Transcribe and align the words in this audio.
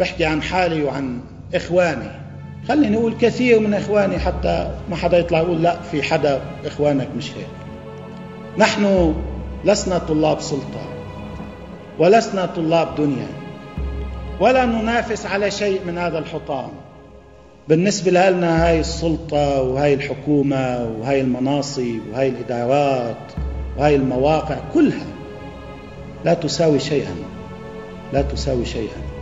بحكي 0.00 0.24
عن 0.24 0.42
حالي 0.42 0.84
وعن 0.84 1.20
إخواني. 1.54 2.10
خليني 2.68 2.96
أقول 2.96 3.14
كثير 3.20 3.60
من 3.60 3.74
إخواني 3.74 4.18
حتى 4.18 4.70
ما 4.90 4.96
حدا 4.96 5.18
يطلع 5.18 5.38
يقول 5.38 5.62
لا 5.62 5.76
في 5.90 6.02
حدا 6.02 6.40
إخوانك 6.66 7.08
مش 7.16 7.30
هيك. 7.30 7.46
نحن 8.58 9.14
لسنا 9.64 9.98
طلاب 9.98 10.40
سلطة 10.40 10.84
ولسنا 11.98 12.46
طلاب 12.46 12.94
دنيا. 12.94 13.26
ولا 14.40 14.64
ننافس 14.64 15.26
على 15.26 15.50
شيء 15.50 15.80
من 15.86 15.98
هذا 15.98 16.18
الحطام. 16.18 16.70
بالنسبة 17.68 18.10
لنا 18.10 18.66
هاي 18.66 18.80
السلطة 18.80 19.62
وهاي 19.62 19.94
الحكومة 19.94 20.90
وهاي 20.98 21.20
المناصب 21.20 21.98
وهاي 22.12 22.28
الإدارات 22.28 23.32
وهاي 23.78 23.96
المواقع 23.96 24.56
كلها 24.74 25.06
لا 26.24 26.34
تساوي 26.34 26.78
شيئا. 26.78 27.14
لا 28.12 28.22
تساوي 28.22 28.64
شيئا. 28.64 29.19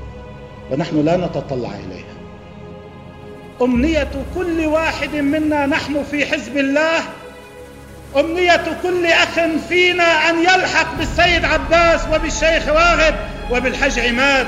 ونحن 0.71 1.05
لا 1.05 1.17
نتطلع 1.17 1.69
إليها. 1.69 2.05
أمنية 3.63 4.09
كل 4.35 4.67
واحد 4.67 5.15
منا 5.17 5.67
نحن 5.67 6.05
في 6.11 6.27
حزب 6.27 6.57
الله. 6.57 6.99
أمنية 8.21 8.65
كل 8.83 9.07
أخ 9.07 9.41
فينا 9.69 10.05
أن 10.05 10.39
يلحق 10.39 10.99
بالسيد 10.99 11.45
عباس 11.45 12.01
وبالشيخ 12.13 12.69
راغب 12.69 13.15
وبالحج 13.51 13.99
عماد. 13.99 14.47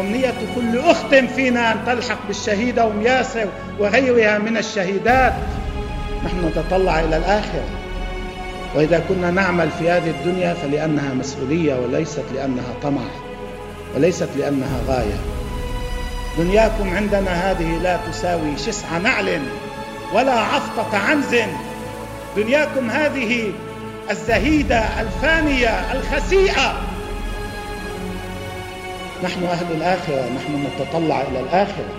أمنية 0.00 0.34
كل 0.54 0.78
أخت 0.78 1.14
فينا 1.14 1.72
أن 1.72 1.78
تلحق 1.86 2.26
بالشهيدة 2.26 2.86
أم 2.86 3.02
ياسر 3.02 3.46
وغيرها 3.78 4.38
من 4.38 4.56
الشهيدات. 4.56 5.34
نحن 6.24 6.46
نتطلع 6.46 7.00
إلى 7.00 7.16
الآخرة. 7.16 7.64
وإذا 8.74 9.04
كنا 9.08 9.30
نعمل 9.30 9.70
في 9.78 9.90
هذه 9.90 10.10
الدنيا 10.10 10.54
فلأنها 10.54 11.14
مسؤولية 11.14 11.74
وليست 11.74 12.24
لأنها 12.34 12.74
طمع. 12.82 13.29
وليست 13.94 14.28
لأنها 14.36 14.80
غاية. 14.88 15.20
دنياكم 16.38 16.96
عندنا 16.96 17.50
هذه 17.50 17.78
لا 17.82 17.98
تساوي 18.10 18.56
شسع 18.56 18.98
نعل 18.98 19.42
ولا 20.14 20.32
عفطة 20.32 20.98
عنز. 20.98 21.36
دنياكم 22.36 22.90
هذه 22.90 23.52
الزهيدة 24.10 25.00
الفانية 25.00 25.92
الخسيئة. 25.92 26.80
نحن 29.24 29.44
أهل 29.44 29.66
الآخرة 29.72 30.30
نحن 30.36 30.66
نتطلع 30.66 31.20
إلى 31.22 31.40
الآخرة. 31.40 31.94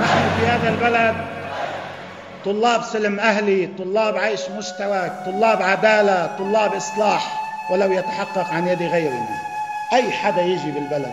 نحن 0.00 0.40
في 0.40 0.46
هذا 0.46 0.68
البلد 0.68 1.31
طلاب 2.44 2.82
سلم 2.84 3.20
أهلي 3.20 3.68
طلاب 3.78 4.16
عيش 4.16 4.40
مشترك 4.58 5.12
طلاب 5.26 5.62
عدالة 5.62 6.36
طلاب 6.38 6.74
إصلاح 6.74 7.42
ولو 7.70 7.92
يتحقق 7.92 8.50
عن 8.50 8.68
يد 8.68 8.82
غيرنا. 8.82 9.38
أي 9.92 10.10
حدا 10.10 10.42
يجي 10.42 10.70
بالبلد 10.70 11.12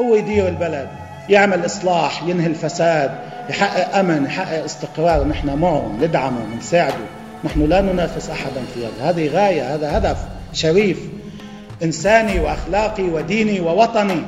هو 0.00 0.14
يدير 0.14 0.48
البلد 0.48 0.88
يعمل 1.28 1.66
إصلاح 1.66 2.22
ينهي 2.22 2.46
الفساد 2.46 3.18
يحقق 3.50 3.96
أمن 3.96 4.24
يحقق 4.24 4.64
استقرار 4.64 5.24
نحن 5.24 5.58
معه 5.58 5.92
ندعمه 6.00 6.56
نساعده. 6.58 7.06
نحن 7.44 7.64
لا 7.64 7.80
ننافس 7.80 8.30
أحدا 8.30 8.62
في 8.74 8.86
هذا. 8.86 9.10
هذه 9.10 9.28
غاية 9.28 9.74
هذا 9.74 9.98
هدف 9.98 10.16
شريف 10.52 10.98
إنساني 11.82 12.40
وأخلاقي 12.40 13.02
وديني 13.02 13.60
ووطني. 13.60 14.22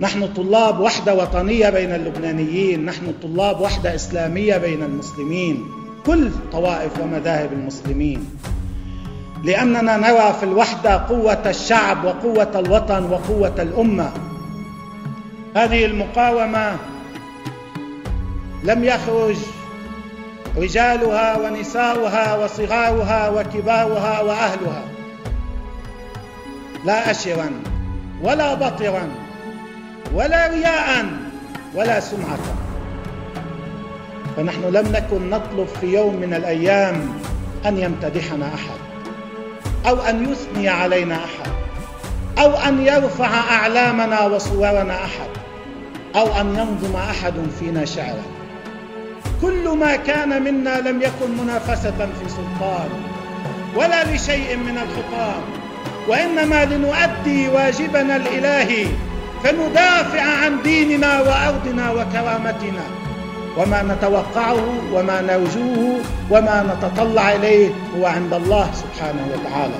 نحن 0.00 0.28
طلاب 0.34 0.80
وحدة 0.80 1.14
وطنية 1.14 1.70
بين 1.70 1.94
اللبنانيين 1.94 2.84
نحن 2.84 3.14
طلاب 3.22 3.60
وحدة 3.60 3.94
إسلامية 3.94 4.56
بين 4.56 4.82
المسلمين 4.82 5.66
كل 6.06 6.30
طوائف 6.52 7.00
ومذاهب 7.00 7.52
المسلمين. 7.52 8.30
لأننا 9.44 9.96
نرى 9.96 10.34
في 10.40 10.42
الوحدة 10.42 11.06
قوة 11.06 11.42
الشعب 11.50 12.04
وقوة 12.04 12.60
الوطن 12.60 13.04
وقوة 13.12 13.54
الأمة. 13.58 14.12
هذه 15.56 15.84
المقاومة 15.84 16.76
لم 18.64 18.84
يخرج 18.84 19.36
رجالها 20.56 21.38
ونساؤها 21.38 22.44
وصغارها 22.44 23.28
وكبارها 23.28 24.20
وأهلها. 24.20 24.84
لا 26.84 27.10
أشرا 27.10 27.50
ولا 28.22 28.54
بطرا. 28.54 29.27
ولا 30.14 30.46
رياء 30.46 31.06
ولا 31.74 32.00
سمعة. 32.00 32.38
فنحن 34.36 34.62
لم 34.62 34.92
نكن 34.92 35.30
نطلب 35.30 35.68
في 35.80 35.86
يوم 35.94 36.16
من 36.16 36.34
الأيام 36.34 37.12
أن 37.66 37.78
يمتدحنا 37.78 38.46
أحد 38.46 38.78
أو 39.88 40.00
أن 40.00 40.32
يثني 40.32 40.68
علينا 40.68 41.14
أحد 41.14 41.52
أو 42.38 42.56
أن 42.56 42.86
يرفع 42.86 43.30
أعلامنا 43.50 44.26
وصورنا 44.26 44.94
أحد 44.94 45.28
أو 46.16 46.40
أن 46.40 46.46
ينظم 46.46 46.96
أحد 46.96 47.34
فينا 47.58 47.84
شعرا. 47.84 48.22
كل 49.42 49.68
ما 49.68 49.96
كان 49.96 50.42
منا 50.42 50.80
لم 50.80 51.02
يكن 51.02 51.44
منافسة 51.44 52.08
في 52.20 52.28
سلطان 52.28 52.88
ولا 53.76 54.14
لشيء 54.14 54.56
من 54.56 54.78
الحطام 54.78 55.42
وإنما 56.08 56.64
لنؤدي 56.64 57.48
واجبنا 57.48 58.16
الإلهي 58.16 58.86
فندافع 59.44 60.22
عن 60.22 60.62
ديننا 60.62 61.20
وأرضنا 61.20 61.90
وكرامتنا. 61.90 62.84
وما 63.56 63.82
نتوقعه 63.82 64.64
وما 64.92 65.20
نرجوه 65.20 66.00
وما 66.30 66.62
نتطلع 66.62 67.32
إليه 67.32 67.70
هو 67.96 68.06
عند 68.06 68.32
الله 68.34 68.70
سبحانه 68.72 69.26
وتعالى. 69.34 69.74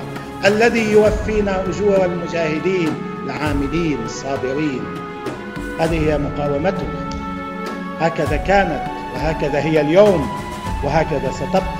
الذي 0.45 0.91
يوفينا 0.91 1.63
أجور 1.69 2.05
المجاهدين 2.05 2.93
العاملين 3.25 3.97
الصابرين. 4.05 4.81
هذه 5.79 6.09
هي 6.09 6.17
مقاومتنا. 6.17 7.09
هكذا 7.99 8.37
كانت 8.37 8.83
وهكذا 9.15 9.59
هي 9.59 9.81
اليوم 9.81 10.29
وهكذا 10.83 11.31
ستبقى. 11.31 11.78